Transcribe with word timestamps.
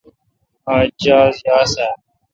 آج 0.75 0.89
جاز 1.03 1.33
یاس 1.47 1.73
آ؟ 1.87 1.89